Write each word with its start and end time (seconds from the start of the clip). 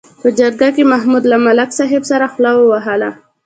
په 0.21 0.27
جرګه 0.39 0.69
کې 0.75 0.83
محمود 0.91 1.23
له 1.31 1.37
ملک 1.45 1.69
صاحب 1.79 2.03
سره 2.11 2.25
خوله 2.33 2.51
ووهله. 2.55 3.09